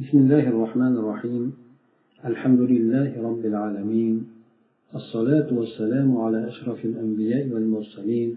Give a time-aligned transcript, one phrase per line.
[0.00, 1.44] بسم الله الرحمن الرحيم.
[2.30, 4.16] الحمد لله رب العالمين.
[4.94, 8.28] الصلاة والسلام على أشرف الأنبياء والمرسلين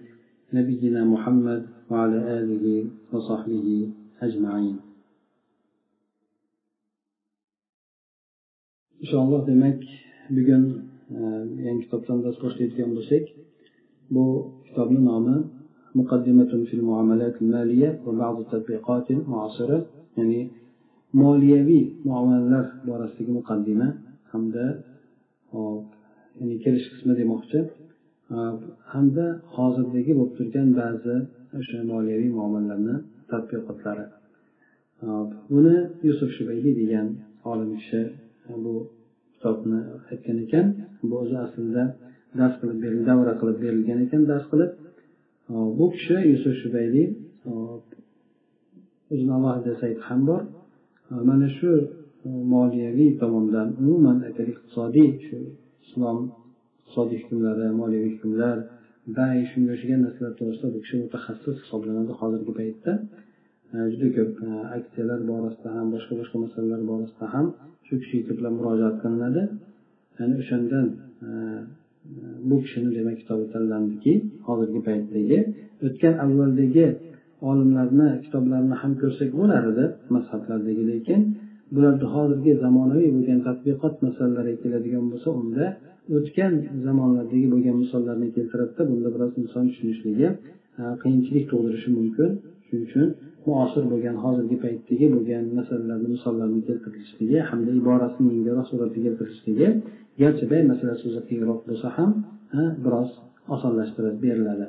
[0.54, 2.65] نبينا محمد وعلى آله
[3.13, 3.68] وصحبه
[4.21, 4.76] أجمعين.
[9.01, 9.79] إن شاء الله demak
[10.35, 10.63] bugun
[11.65, 13.25] yangi kitobdan dars boshlaydigan bo'lsak
[14.13, 14.25] bu
[14.67, 15.37] kitobni nomi
[15.95, 19.85] مقدمة في المعاملات المالية وبعض التطبيقات المعاصرة
[20.17, 20.39] يعني
[21.21, 23.88] moliyaviy muomalalar borasidagi muqaddima
[24.31, 24.66] hamda
[26.40, 27.59] ya'ni kelish qismi demoqchi.
[28.94, 31.16] Hamda hozirdagi bo'lib turgan ba'zi
[31.59, 32.95] o'sha moliyaviy muomalalarni
[33.31, 34.05] tadqiqotlari.
[35.54, 37.07] Buni yusuf shubayli degan
[37.52, 38.02] olim kishi
[38.63, 38.73] bu
[39.34, 39.80] kitobni
[40.12, 40.66] aytgan ekan.
[41.09, 41.84] Bu o'zi aslida
[42.40, 44.71] dars qilib berilgan davra qilib berilgan ekan dars qilib.
[45.77, 47.04] Bu kishi yusuf shubayli
[49.12, 50.41] o'zini alohida sayti ham bor.
[51.09, 51.71] Mana shu
[52.53, 55.37] moliyaviy tomondan umuman aytaylik iqtisodiy shu
[55.85, 56.20] islom
[56.82, 58.57] iqtisodiy hukmlari moliyaviy hukmlar
[59.18, 62.91] bay shunga o'xshagan narsalar to'g'risida bu kishi mutaxassis hisoblanadi hozirgi paytda.
[63.91, 64.33] Juda ko'p
[64.77, 67.45] aksiyalar borasida ham boshqa boshqa masalalar borasida ham
[67.88, 69.43] shu kishiga ko'plab murojaat qilinadi.
[70.17, 70.85] Ya'ni o'shandan
[72.49, 74.13] bu kishini demak kitobi tanlandiki
[74.47, 75.39] hozirgi paytdagi
[75.85, 76.85] o'tgan avvaldagi
[77.49, 81.19] olimlarni kitoblarini ham ko'rsak bo'lar edi mazhablardagi lekin
[81.75, 85.66] bularni hozirgi zamonaviy bo'lgan tadbiqot masalalariga keladigan bo'lsa unda
[86.17, 86.53] o'tgan
[86.85, 90.27] zamonlardagi bo'lgan misollarni keltiradida bunda biroz inson tushunishligi
[91.02, 92.30] qiyinchilik tug'dirishi mumkin.
[92.67, 93.08] Shuning uchun
[93.47, 99.67] muosir bo'lgan hozirgi paytdagi bo'lgan masalalarni misollarni keltirilishligi hamda iborasini yengilroq suratda keltirilishligi
[100.22, 102.09] garchi bay masalasi o'zi qiyinroq bo'lsa ham
[102.85, 103.09] biroz
[103.55, 104.66] osonlashtirib beriladi.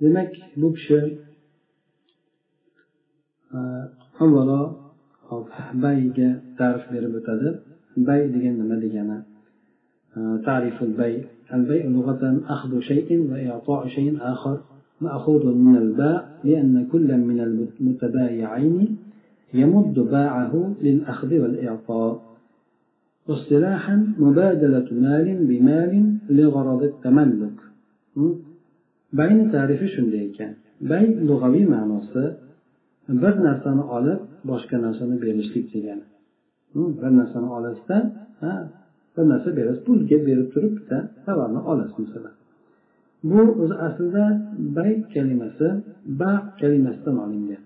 [0.00, 0.30] Demak
[0.60, 1.00] bu kishi
[4.24, 4.60] avvalo
[5.84, 7.48] bayga ta'rif berib o'tadi.
[8.06, 9.18] Bay degan nima degani?
[10.44, 11.24] تعريف البيع
[11.54, 14.60] البيع لغة أخذ شيء وإعطاء شيء آخر
[15.00, 18.96] مأخوذ من الباء لأن كل من المتبايعين
[19.54, 22.22] يمد باعه للأخذ والإعطاء
[23.28, 25.92] واصطلاحا مبادلة مال بمال
[26.30, 27.58] لغرض التملك
[29.18, 30.52] bayni tarifi shunday ekan.
[30.90, 32.24] Bay lug'aviy ma'nosi
[33.22, 36.04] bir narsani olib boshqa narsani berishlik degani.
[37.00, 37.98] Bir narsani olasizda
[39.16, 42.34] bir narsa berasiz pulga berib turib bitta tovarni olasiz masalan
[43.30, 44.24] bu o'zi aslida
[44.76, 45.66] bay kalimasi
[46.20, 47.62] ba kalimasidan olingan.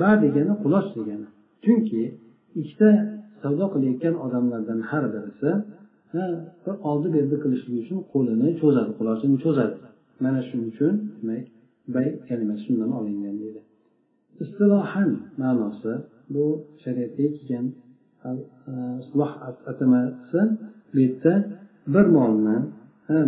[0.00, 1.26] Ba degani quloch degani.
[1.64, 2.02] Chunki
[2.60, 2.90] ikkita
[3.42, 5.50] savdo qilayotgan odamlardan har birisi
[6.64, 9.76] bir oldi berdi qilishlik uchun qo'lini cho'zadi qulochini cho'zadi.
[10.24, 11.44] Mana shuning uchun demak
[11.94, 13.60] bay kalimasi shundan olingan deydi.
[14.44, 15.10] Istilohan
[15.42, 15.92] ma'nosi
[16.34, 16.44] bu
[16.82, 17.66] shariatga kelgan
[18.28, 18.30] e,
[19.02, 19.32] isloh
[19.70, 20.40] atamasi
[20.92, 21.34] bu yerda
[21.94, 22.58] bir molni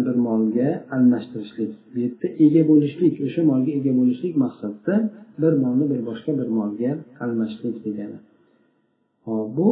[0.07, 4.95] bir molga almashtirishlik bu yerda ega bo'lishlik o'sha molga ega bo'lishlik maqsadda
[5.43, 6.93] bir molni bir boshqa bir molga
[7.25, 8.19] almashishlik degani.
[9.27, 9.69] Hop bu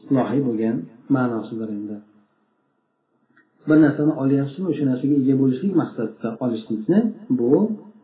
[0.00, 0.76] islohiy bo'lgan
[1.16, 1.96] ma'nosidir endi.
[3.68, 6.98] Bir narsani olyapsizmi o'sha narsaga ega bo'lishlik maqsadida olishlikni
[7.38, 7.50] bu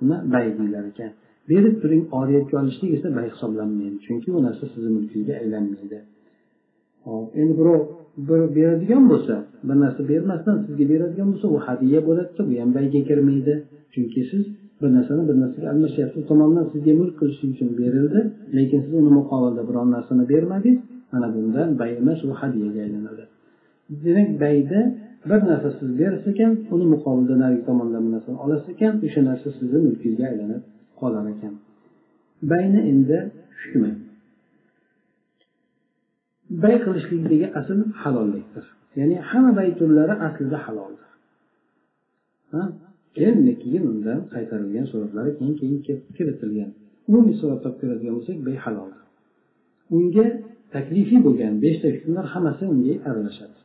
[0.01, 1.11] nima bay deyilar ekan.
[1.51, 5.99] Berib turing oriyatga olishlik esa bay hisoblanmaydi chunki u narsa sizni mulkingizga aylanmaydi.
[7.07, 7.81] Hop endi birov
[8.29, 9.35] bir beradigan bo'lsa
[9.69, 13.55] bir narsa bermasdan sizga beradigan bo'lsa u hadya bo'ladida bu ham bayga kirmaydi.
[13.95, 14.43] Chunki siz
[14.81, 18.21] bir narsani bir narsaga almashyapsiz u tomondan sizga mulk qilishlik uchun berildi
[18.57, 20.81] lekin siz uni muqobilda biron narsani bermadingiz
[21.13, 23.25] mana bundan bay emas u hadyaga aylanadi.
[24.05, 24.81] Demak bayda
[25.31, 29.49] bir narsa siz berish ekan uni muqobilda narigi tomondan bir narsani olasiz ekan o'sha narsa
[29.59, 30.63] sizni mulkingizga aylanib
[31.01, 31.55] qolar ekan.
[32.51, 33.19] Bayni endi
[33.61, 33.93] hukmi.
[36.63, 38.65] Bay qilishlikdagi asl halollikdir.
[38.99, 41.11] Ya'ni hamma bay turlari aslida haloldir.
[43.17, 45.79] Keyin keyin undan qaytarilgan suratlari keyin keyin
[46.17, 46.71] kiritilgan.
[47.09, 49.03] Umumiy suratda olib ko'radigan bo'lsak bay haloldir.
[49.97, 50.27] Unga
[50.75, 53.62] taklifiy bo'lgan beshta hukmlar hammasi unga aralashadi.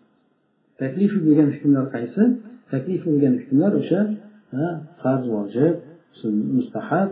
[0.82, 2.22] Taklifiy bo'lgan hukmlar qaysi?
[2.74, 4.02] Taklifiy bo'lgan hukmlar o'sha
[5.02, 5.76] farz vojib
[6.58, 7.10] mustahab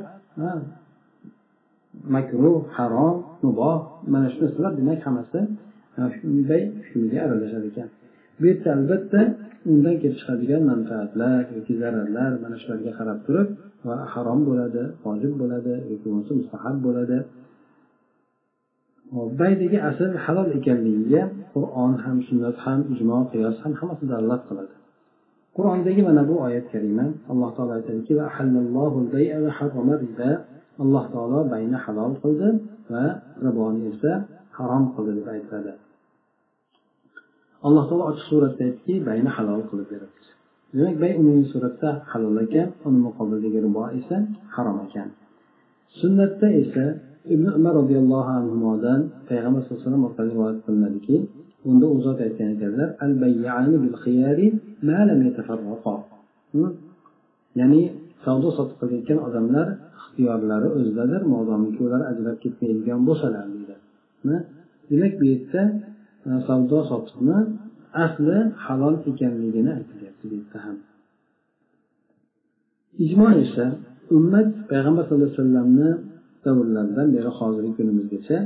[2.15, 3.77] makruh harom muboh.
[4.13, 5.39] Mana shu narsalar demak hammasi
[6.49, 7.87] bay hukmiga aralashar ekan.
[8.39, 9.21] Bu yerda albatta
[9.71, 13.47] undan kelib chiqadigan manfaatlar yoki zararlar mana shularga qarab turib
[13.87, 17.17] va harom bo'ladi vojib bo'ladi yoki bo'lmasa mustahab bo'ladi.
[19.13, 21.21] Baydagi asl halol ekanligiga
[21.53, 24.73] qur'on ham sunnat ham ijmo qiyos ham hammasi dalolat qiladi.
[25.55, 28.13] Qur'ondagi mana bu oyat karima alloh taolo aytadiki
[30.83, 32.49] alloh taolo bayni halol qildi
[32.91, 33.05] va
[33.45, 34.11] riboni esa
[34.57, 35.71] harom qildi deb aytadi
[37.67, 40.27] alloh taolo ochiq suratda aytdiki bayni halol qilib beribdi.
[40.75, 44.17] Demak bay umumiy suratda halol ekan uni muqobilidagi ribo esa
[44.55, 45.09] harom ekan.
[45.99, 46.85] Sunnatda esa
[47.33, 51.15] ibn umar roziyallohu anhudan payg'ambar sallallohu alayhi vasallam orqali rivoyat qilinadiki
[51.69, 53.13] unda u zot aytgan ekanlar al
[53.83, 54.47] bil khiyari
[54.87, 55.19] ma lam
[57.59, 57.81] ya'ni
[58.25, 59.67] savdo sotiq qilayotgan odamlar
[59.99, 63.75] ixtiyorlari o'zidadir modomiki ular ajrab ketmaydigan bo'lsalar deydi.
[64.89, 65.61] Demak bu yerda
[66.27, 67.37] e, savdo sotiqni
[68.05, 70.77] asli halol ekanligini aytilyapti bu yerda ham.
[73.05, 73.65] Ijmo esa
[74.17, 75.89] ummat payg'ambar sallallohu alayhi vasallamni
[76.45, 78.37] davrlardan beri hozirgi kunimizgacha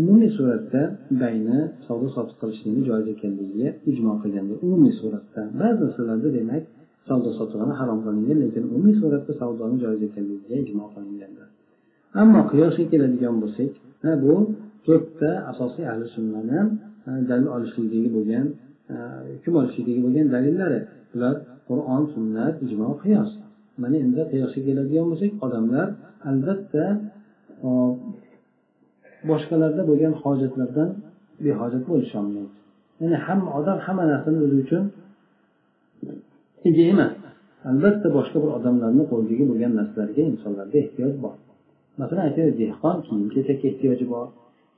[0.00, 0.82] umumiy suratda
[1.22, 5.40] bayni savdo sotiq qilishlikni joiz ekanligiga ijmo qilganda umumiy suratda.
[5.60, 6.62] Ba'zi narsalarda demak
[7.08, 11.48] savdo sotiqni harom qilingan lekin umumiy suratda savdoni joiz ekanligiga ijmo qilinganlar
[12.20, 13.70] ammo qiyosga keladigan bo'lsak
[14.22, 14.34] bu
[14.86, 16.60] to'rtta asosiy ahli sunnani
[17.30, 18.46] dalil olishlikdagi bo'lgan
[19.34, 20.80] hukm olishlikdagi bo'lgan dalillari.
[21.14, 21.34] Ular
[21.68, 23.30] qur'on sunnat ijmo qiyos.
[23.82, 25.88] Mana endi qiyosga keladigan bo'lsak odamlar
[26.30, 26.84] albatta
[29.30, 30.88] boshqalarda bo'lgan hojatlardan
[31.44, 32.52] behojat bo'lisholmaydi
[33.00, 34.84] ya'ni hamma odam hamma narsani o'zi uchun
[36.68, 37.12] ega emas.
[37.70, 41.34] Albatta boshqa bir odamlarni qo'lidagi bo'lgan narsalarga insonlarda ehtiyoj bor.
[42.00, 44.26] Masalan aytaylik dehqon kiyim kechakka ehtiyoji bor.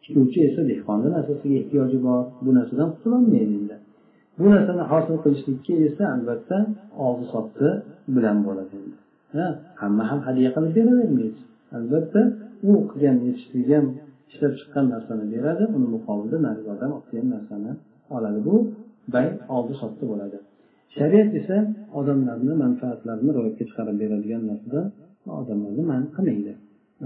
[0.05, 2.23] Tikuvchi esa dehqonni narsasiga ehtiyoji bor.
[2.45, 3.77] Bu narsadan qutulolmaydi endi.
[4.39, 6.57] Bu narsani hosil qilishlikka esa albatta
[7.07, 7.69] og'zi sotdi
[8.15, 8.77] bilan bo'ladi
[9.35, 9.47] ha
[9.81, 11.41] hamma ham hadya qilib beravermaydi.
[11.79, 12.21] Albatta
[12.71, 13.85] u qilgan yetishtirgan
[14.31, 15.65] ishlab chiqqan narsani beradi.
[15.77, 17.73] Uni muqobilda narigi odam olib kelgan narsani
[18.17, 18.39] oladi.
[18.49, 18.55] Bu
[19.15, 19.27] bay
[19.57, 20.39] oldi sotdi bo'ladi.
[20.97, 21.57] Shariat esa
[21.99, 24.81] odamlarni manfaatlarini ro'yobga chiqarib beradigan narsada
[25.41, 26.53] odamlarni man qilmaydi.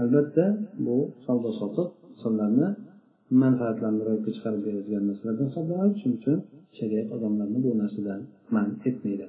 [0.03, 0.45] Albatta
[0.85, 0.95] bu
[1.25, 2.67] savdo sotiq insonlarni
[3.43, 6.37] manfaatlarini ro'yobga chiqarib beradigan narsalardan hisoblanadi shuning uchun
[6.77, 8.19] shariat odamlarni bu narsadan
[8.55, 9.25] man etmaydi.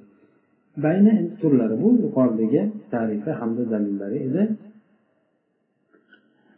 [0.85, 1.89] Bayni turlari bu.
[2.05, 2.61] Yuqoridagi
[2.93, 4.43] tarifi hamda dalillari edi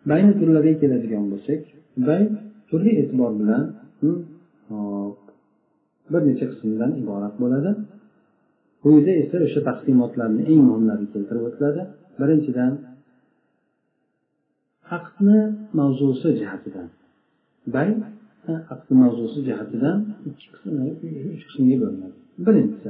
[0.10, 1.62] bayni turlariga keladigan bo'lsak
[2.08, 2.24] bay
[2.70, 3.64] turli e'tibor bilan
[4.02, 4.20] hmm,
[6.12, 7.72] bir necha qismdan iborat bo'ladi.
[8.84, 11.82] Quyida esa o'sha taqsimotlarni eng muhimlari keltirib o'tiladi.
[12.20, 12.74] Birinchidan
[14.98, 15.40] aqdni
[15.80, 16.88] mavzusi jihatidan.
[17.76, 17.90] Bay
[18.74, 19.98] aqd mavzusi jihatidan
[20.30, 20.48] ikki
[21.18, 22.18] e, uch qismga bo'linadi.
[22.46, 22.90] Birinchisi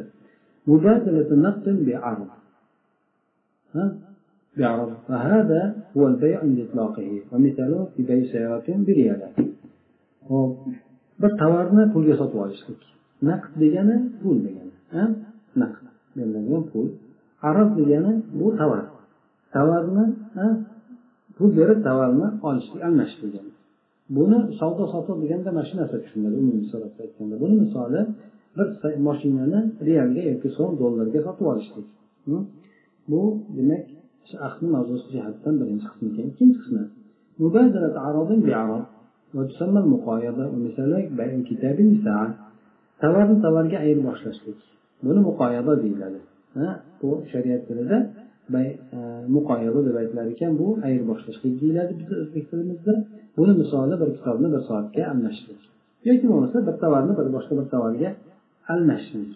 [4.59, 5.63] بعرض فهذا
[5.97, 9.29] هو البيع عند إطلاقه ومثاله في بيع سيارة بريالة
[11.23, 12.81] bir tovarni pulga sotib olishlik
[13.29, 14.75] naqd degani pul degani
[15.63, 15.85] naqd
[16.17, 16.87] beriladigan pul
[17.49, 18.85] aroq degani bu tovar
[19.55, 20.05] tovarni
[21.37, 23.53] pul berib tovarni olishlik almashish degani
[24.17, 28.01] buni savdo sotiq deganda mana shu narsa tushuniladi umumiy suratda aytganda buni misoli
[28.57, 28.67] bir
[29.09, 31.87] moshinani realga yoki so'm dollarga sotib olishlik
[33.11, 33.21] bu
[33.57, 33.85] demak
[34.47, 36.83] aqdni mavzusi jihatdan birinchi qismi ekan ikkinchi qismi
[39.35, 42.31] وتسمى المقايضة ومثالك بيع كتاب ساعة
[43.03, 44.59] tovarni tovarga ayirboshlashlik
[45.05, 46.21] buni muqoyada deyiladi
[47.01, 47.99] bu shariat tilida
[49.37, 52.95] muqoyada deb aytilar ekan bu ayirboshlashlik deyiladi bizni o'zbek tilimizda
[53.37, 55.61] buni misoli bir kitobni bir soatga almashishlik
[56.09, 58.11] yoki bo'lmasa bir tovarni bir boshqa bir tovarga
[58.73, 59.33] almashishlik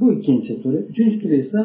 [0.00, 0.78] bu ikkinchi turi.
[0.90, 1.58] Uchinchi turi esa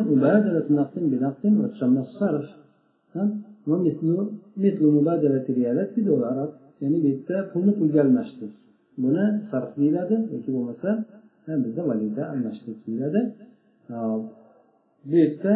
[6.82, 8.56] ya'ni bu yerda pulni pulga almashtirish
[9.04, 10.16] buni sarf deyiladi.
[10.34, 10.90] Yoki bo'lmasa
[11.64, 13.22] bizda valyuta almashtirish deyiladi.
[15.10, 15.54] Bu yerda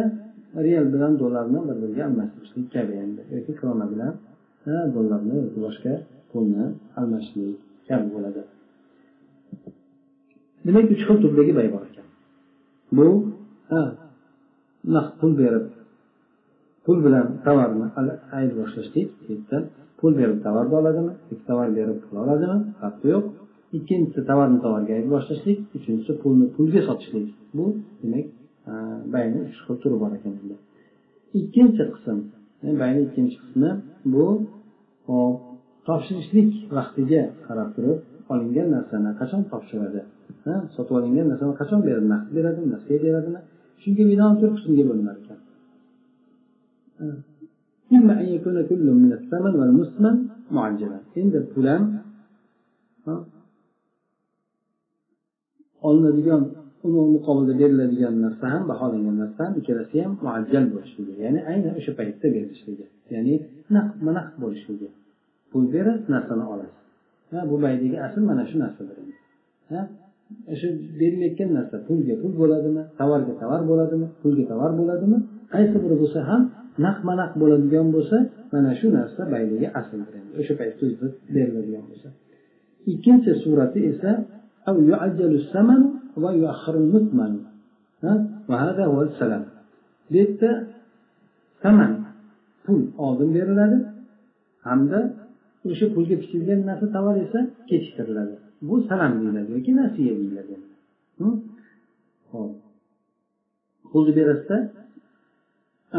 [0.66, 3.22] real bilan dollarni bir biriga almashtirishlik kabi endi.
[3.34, 4.12] Yoki krona bilan
[4.96, 5.92] dollarni yoki boshqa
[6.30, 6.64] pulni
[7.00, 7.56] almashishlik
[7.88, 8.42] kabi bo'ladi.
[10.66, 11.84] Demak uch xil turdagi bay bor
[12.96, 13.08] bu
[14.94, 15.66] naqd pul berib
[16.84, 17.86] pul bilan tovarni
[18.36, 19.62] ayirboshlashlik yerdan
[19.98, 21.12] pul berib tovarni oladimi?
[21.32, 22.58] Ikki tovar berib pul oladimi?
[22.80, 23.24] Farqi yo'q.
[23.78, 27.26] Ikkinchisi tovarni tovarga boshlashlik uchinchisi pulni pulga sotishlik.
[27.56, 27.64] Bu
[28.02, 28.26] demak
[29.14, 30.56] bayni uch xil turi bor ekan bunda
[31.40, 32.16] ikkinchi qism
[32.66, 33.70] e, bayni ikkinchi qismi
[34.12, 34.26] bu
[35.86, 37.98] topshirishlik vaqtiga qarab turib
[38.32, 40.00] olingan narsani qachon topshiradi?
[40.76, 42.68] sotib olingan narsani qachon beradi naqd beradimi?
[42.74, 43.40] Naqdga beradimi?
[43.82, 45.38] Chunki binoni to'rt qismga bo'linar ekan
[51.20, 51.84] endi pul ham
[55.88, 56.42] olinadigan
[56.86, 61.92] uni muqobilda beriladigan narsa ham baholangan narsa ham ikkalasi ham muajjal bo'lishligi ya'ni aynan o'sha
[62.00, 63.34] paytda berilishligi ya'ni
[63.76, 64.88] naqdma naqd bo'lishligi.
[65.50, 66.78] Pul berasiz narsani olasiz.
[67.30, 68.96] Ha bu boyagi asl mana shu narsadir
[69.72, 69.80] ha?
[70.52, 70.68] O'sha
[71.00, 75.18] berilayotgan narsa pulga pul bo'ladimi tovarga tovar bo'ladimi pulga tovar bo'ladimi
[75.54, 76.42] qaysi biri bo'lsa ham
[76.86, 78.16] naqma naq bo'ladigan bo'lsa
[78.52, 82.08] mana shu narsa bayligi asldir o'sha paytda o'zida beriladigan bo'lsa.
[82.92, 84.10] Ikkinchi surati esa
[84.76, 85.24] bu yerda
[91.62, 91.92] saman
[92.64, 93.78] pul oldin beriladi
[94.66, 95.00] hamda
[95.70, 98.34] o'sha pulga bichilgan narsa tovar esa kechiktiriladi.
[98.62, 100.54] Bu salam deyiladi yoki nasiya deyiladi.
[102.32, 102.50] Hop
[103.90, 104.58] pulni berasizda?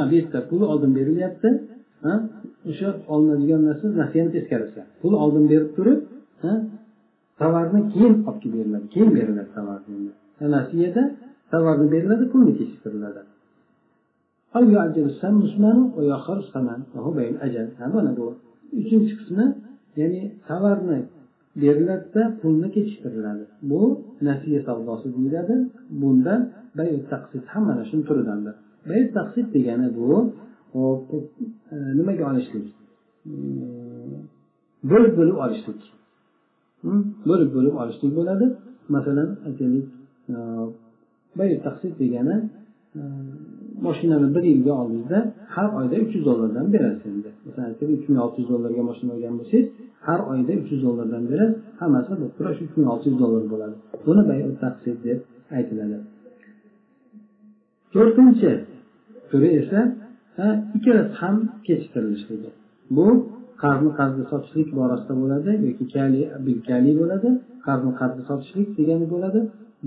[0.10, 1.50] Bu yerda pul oldin berilyapti
[2.70, 6.00] o'sha olinadigan narsa nasiyani teskarisi pul oldin berib turib
[7.40, 9.80] tovarni keyin olib kelib beriladi keyin beriladi tovar
[10.56, 11.04] nasiyada
[11.52, 13.22] tovarni beriladi pulni kechiktiriladi
[17.96, 18.26] mana bu
[18.82, 19.46] uchinchi qismi
[20.00, 21.00] ya'ni tovarni
[21.62, 23.44] beriladida pulni kechiktiriladi.
[23.70, 23.82] Bu
[24.28, 25.56] nasiya savdosi deyiladi.
[26.02, 26.34] Bunda
[26.78, 28.56] bay taqsid ham mana shuni turidandir
[28.90, 30.08] bay taqsid degani bu
[30.76, 32.68] e, nimaga olishlik?
[33.32, 33.34] E,
[34.92, 35.82] bo'lib bo'lib olishlik.
[37.30, 38.46] Bo'lib bo'lib olishlik bo'ladi.
[38.96, 39.88] Masalan aytaylik
[40.34, 40.38] e,
[41.38, 42.36] bay taqsid degani
[43.88, 45.20] mashinani bir yilga oldingizda
[45.56, 47.30] har oyda uch yuz dollardan berasiz endi.
[47.46, 49.68] Masalan aytaylik uch ming olti yuz dollarga mashina olgan bo'lsangiz
[50.08, 53.44] har oyda uch yuz dollardan berasiz hammasi bo'lib turib shu uch ming olti yuz dollar
[53.54, 53.76] bo'ladi.
[54.06, 55.20] Buni bay taqsid deb
[55.58, 55.98] aytiladi.
[57.94, 58.52] To'rtinchi
[59.30, 59.80] turi esa
[60.78, 61.36] ikkalasi ham
[61.68, 62.50] kechiktirilishligi
[62.98, 63.08] bu
[63.64, 67.30] qarzni qarzga sotishlik borasida bo'ladi yoki kali bil kali bo'ladi
[67.66, 69.40] qarzni qarzga sotishlik degani bo'ladi.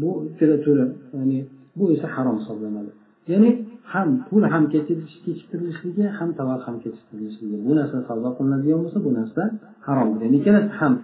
[0.02, 0.84] Bu ikkala turi
[1.16, 1.38] ya'ni
[1.78, 2.90] bu esa harom hisoblanadi.
[3.32, 3.50] Ya'ni
[3.92, 9.42] ham pul ham kechiktirilishligi ham tovar ham kechiktirilishligi bu narsa savdo qilinadigan bo'lsa bu narsa
[9.86, 10.10] harom.
[10.22, 10.94] Ya'ni ikkalasi ham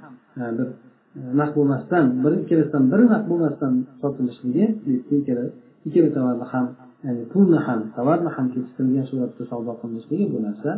[0.41, 0.69] e, bir
[1.19, 4.65] e, naq bo'lmasdan bir ikkalasidan biri naq bo'lmasdan sotilishligi
[5.17, 5.45] ikkala
[5.87, 6.67] ikkala tovarni ham
[7.07, 10.71] ya'ni pulni ham tovarni ham kechiktirilgan suratda savdo qilinishligi bu narsa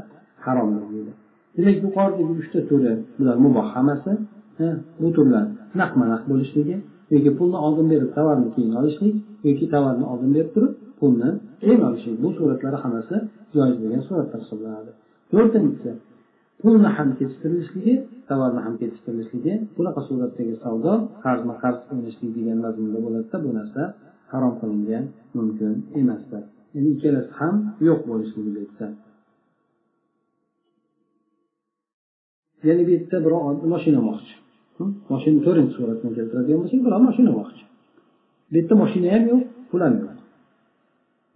[0.44, 1.12] haromdir deydi.
[1.56, 4.12] Demak yuqoridagi uchta turi bular muboh hammasi
[4.64, 4.66] e,
[5.02, 5.44] bu turlar
[5.80, 6.76] naqma naq bo'lishligi
[7.14, 9.14] yoki pulni oldin berib tovarni keyin olishlik
[9.48, 11.30] yoki tovarni oldin berib turib pulni
[11.62, 13.16] keyin olishlik bu suratlari hammasi
[13.54, 14.90] joiz bo'lgan suratlar hisoblanadi.
[15.32, 15.90] To'rtinchisi
[16.62, 17.94] pulni ham kechiktirilishligi
[18.28, 20.92] tovarni ham kechiktirilishligi bunaqa suratdagi savdo
[21.24, 23.82] qarzma qarz qilinishlik degan mazmunda bo'ladida bu narsa
[24.32, 25.04] harom qilingan
[25.36, 26.42] mumkin emasdir
[26.74, 27.54] ya'ni ikkalasi ham
[27.88, 28.62] yo'q bo'lishligi bu
[32.68, 33.40] ya'ni bu yerda birov
[33.74, 34.34] mashina olmoqchi
[35.12, 37.64] moshina to'rtinchi suratni keltiradigan bo'lsak birov mashina olmoqchi
[38.50, 40.09] bu yerda moshina ham yo'q pul ham yo'q.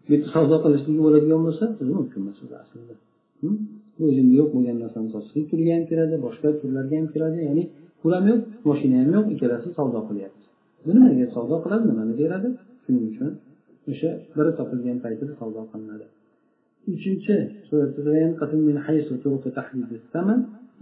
[0.06, 2.94] bu yerda savdo qilishligi bo'ladigan bo'lsa o'zi mumkin emas o'zi aslida
[3.98, 7.64] bu o'zingda yo'q bo'lgan narsani sotishlik turiga ham kiradi boshqa turlarga ham kiradi ya'ni
[8.02, 10.42] pul ham yo'q mashina ham yo'q ikkalasi savdo qilyapti
[10.86, 12.48] bu nimaga savdo qiladi nimani beradi
[12.84, 13.30] shuning uchun
[13.92, 16.06] o'sha biri topilgan paytida savdo qilinadi
[16.96, 17.36] uchinchi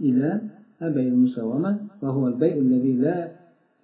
[0.00, 0.40] إلى
[0.82, 3.28] بيع المساومة وهو البيع الذي لا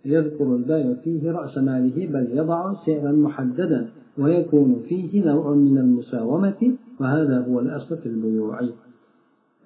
[0.05, 6.61] يذكر البائع فيه رأس ماله بل يضع سعرا محددا ويكون فيه نوع من المساومة
[7.01, 8.61] وهذا هو الأصل في البيوع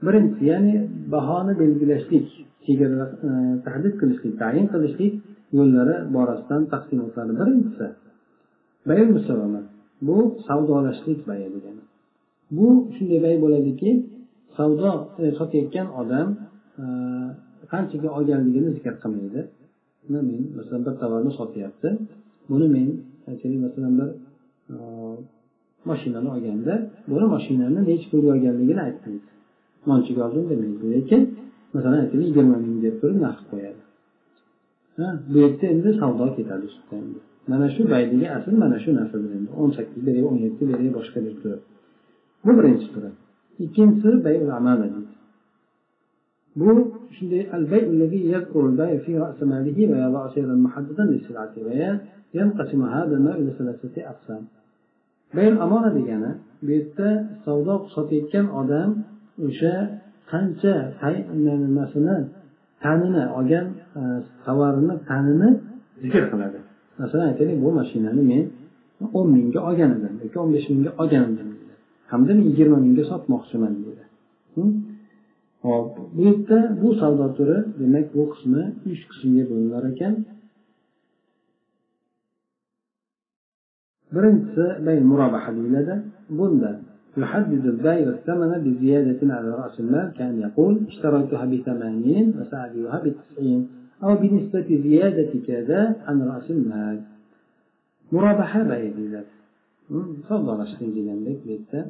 [0.07, 0.75] birinchi ya'ni
[1.13, 2.27] bahoni belgilashlik
[2.65, 3.07] chegara
[3.67, 5.13] tahdid qilishlik tayin qilishlik
[5.59, 7.87] yo'llari borasidan taqsimotlari birinchisi
[8.89, 9.63] bay musavama
[10.07, 10.17] bu
[10.47, 11.83] savdolashlik bayi degani
[12.57, 13.91] bu shunday bay bo'ladiki
[14.57, 14.91] savdo
[15.39, 16.29] sotayotgan odam
[17.73, 19.41] qanchaga olganligini zikr qilmaydi
[20.13, 20.27] men
[20.59, 21.89] masalan bir tovarni sotyapti
[22.51, 22.89] buni men
[23.31, 24.09] aytaylik masalan bir
[25.91, 26.75] mashinani olganda
[27.11, 29.29] buni mashinani nechi pulga olganligini aytmaydi
[29.89, 31.23] monchaga oldim demaydi lekin
[31.75, 33.83] masalan aytaylik yigirma ming deb turib narx qo'yadi
[35.31, 36.67] bu yerda endi savdo ketadi
[36.99, 37.19] endi
[37.51, 41.19] mana shu baydagi asl mana shu narsadir endi o'n sakkiz beray o'n yetti beray boshqa
[41.27, 41.63] deb turib
[42.45, 43.11] bu birinchi turi
[43.65, 45.13] ikkinchisi bayul amala deydi
[46.61, 46.71] bu
[47.17, 53.35] shunday البيع الذي يذكر البائع في رأس ماله ويضع سعرا محددا للسلعة وينقسم هذا النوع
[53.41, 54.43] إلى ثلاثة أقسام
[55.36, 56.32] bel amora degani
[56.64, 57.10] bu yerda
[57.46, 58.90] savdo sotayotgan odam
[59.48, 59.74] o'sha
[60.32, 60.74] qancha
[61.66, 62.18] nimasini
[62.84, 63.66] tanini olgan
[64.00, 64.02] e,
[64.46, 65.50] tovarini tanini
[66.02, 66.60] zikr qiladi.
[67.00, 68.44] Masalan aytaylik bu mashinani men
[69.18, 71.50] o'n mingga olgan edim yoki o'n besh mingga olgan edim
[72.12, 74.04] hamda men yigirma mingga sotmoqchiman deydi
[75.66, 80.14] hop bu yerda bu savdo turi demak bu qismi uch qismga bo'linar ekan.
[84.15, 85.95] birinchisi bay murobaha deyiladi
[86.39, 86.73] bunda
[87.23, 93.61] يحدد البائع الثمن بزيادة على رأس المال كان يقول اشتريتها بثمانين وسأبيعها بتسعين
[94.05, 96.97] أو بنسبة زيادة كذا عن رأس المال
[98.13, 99.33] مرابحة بيع deyiladi
[100.29, 101.81] savdolashlik degandek bu yerda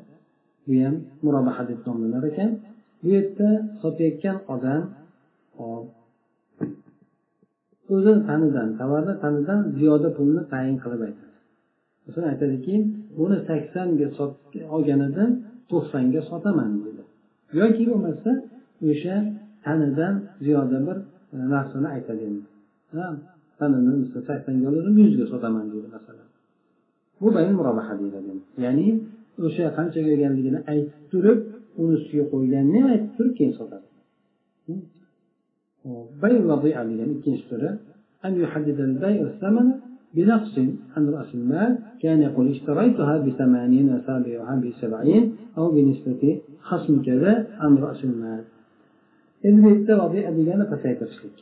[0.67, 2.51] bu ham murobaha deb nomlanar ekan
[3.01, 3.49] bu yerda
[3.83, 4.83] sotayotgan odam
[5.59, 5.87] hop
[7.95, 11.32] o'zi tanidan tovarni tanidan ziyoda pulni tayin qilib aytadi
[12.06, 12.76] masalan aytadiki
[13.18, 14.08] buni saksonga
[14.76, 15.30] olganidan
[15.72, 17.04] to'qsonga sotaman deydi
[17.62, 18.32] yoki bo'lmasa
[18.90, 19.16] o'sha
[19.66, 20.14] tanidan
[20.46, 20.98] ziyoda bir
[21.36, 22.42] e, narsani aytadi endi.
[23.60, 26.28] Tanini saksonga oladim yuzga sotaman deydi masalan.
[27.22, 27.54] Bu bayn
[28.02, 28.32] deyiladi
[28.66, 28.88] ya'ni
[29.46, 31.40] o'sha qanchaga olganligini aytib turib
[31.82, 33.88] uni ustiga qo'yganini ham aytib turib keyin sotadi.
[34.68, 34.82] Hm?
[36.22, 36.36] Bayn
[36.92, 37.70] degan ikkinchi turi.
[40.17, 45.71] أن يحدد البيع الثمن بنقص عن رأس المال كان يقول اشتريتها بثمانين وسابعها بسبعين أو
[45.71, 48.45] بنسبة خصم كذا عن رأس المال
[49.45, 51.37] endi bu yerda robiya degani pasaytirishlik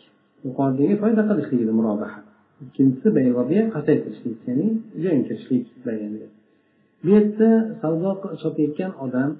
[0.44, 2.20] yuqoridagi foyda qilishlik edi murobaha
[2.64, 4.66] ikkinchisi bayrobiya pasaytirishlik ya'ni
[5.02, 6.18] joyga kirishlik bayani
[7.04, 7.50] bu yerda
[7.82, 8.10] savdo
[8.42, 9.30] sotayotgan odam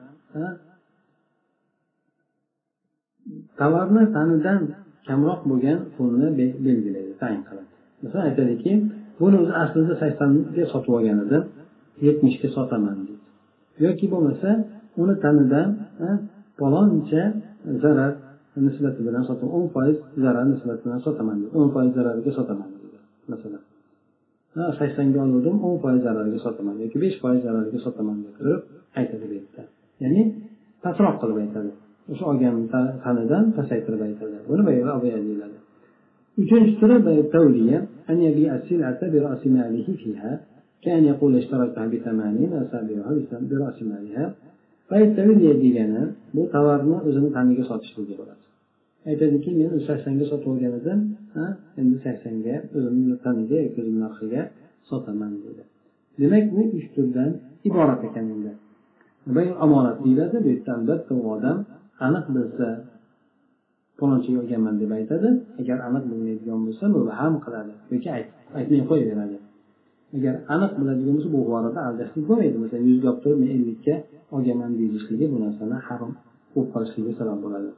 [3.58, 4.60] tovarni tanidan
[5.08, 6.28] kamroq bo'lgan pulni
[6.66, 7.70] belgilaydi tayin qiladi
[8.02, 8.72] masalan aytadiki
[9.21, 11.43] buni o'zi aslida saksonga sotib olgan edim
[12.05, 13.15] yetmishga sotaman deydi
[13.85, 14.49] yoki bo'lmasa
[15.01, 15.67] uni tanidan
[16.59, 17.23] paloncha
[17.83, 18.13] zarar
[18.65, 22.97] nisbati bilan sotib o'n foiz zarar nisbati bilan sotaman deydi o'n foiz zarariga sotaman deydi
[23.31, 23.63] masalan.
[24.79, 28.61] Saksonga oluvdim o'n foiz zarariga sotaman yoki besh foiz zarariga sotaman deb turib
[28.99, 29.63] aytadi bu yerda.
[30.03, 30.21] Ya'ni
[30.83, 31.71] pastroq qilib aytadi.
[32.11, 32.55] O'sha olgan
[33.05, 34.37] tanidan pasaytirib aytadi.
[34.49, 34.61] Buni
[35.27, 35.57] deyiladi.
[36.40, 36.96] uchinchi turi
[37.34, 37.78] tavliya
[38.10, 40.40] أن يبيع السلعة برأس ماله فيها
[40.82, 43.12] كان يقول اشتريتها بثمانين وسابعها
[43.50, 44.26] برأس مالها
[44.90, 46.02] paytavliya degani
[46.34, 48.42] bu tovarni o'zini taniga sotishligi bo'ladi
[49.10, 51.00] aytadiki men saksonga sotib olgan edim
[51.80, 54.42] endi saksonga o'zimni taniga yoki o'zimni narxiga
[54.90, 55.62] sotaman deydi
[56.21, 57.30] demak bu uch turdan
[57.69, 58.52] iborat ekan endi
[59.64, 61.58] omonat deyiladi bu yerda albatta u odam
[62.06, 62.69] aniq bilsa
[64.01, 65.29] falonchaga olganman deb aytadi.
[65.61, 67.72] Agar aniq bilmaydigan bo'lsa mubham qiladi.
[67.94, 68.09] Yoki
[68.57, 69.37] aytmay qo'yaveradi.
[70.18, 72.57] Agar aniq biladigan bo'lsa bu borada aldashlik bo'lmaydi.
[72.64, 73.96] Masalan yuzga olib turib men ellikka
[74.35, 76.11] olganman deyilishligi bu narsani harom
[76.53, 77.72] bo'lib qolishiga sabab bo'ladi.